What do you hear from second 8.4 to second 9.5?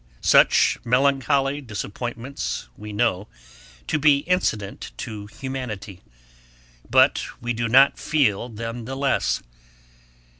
them the less.